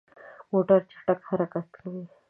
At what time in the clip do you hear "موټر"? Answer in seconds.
0.51-0.79